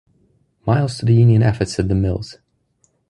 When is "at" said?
1.79-1.87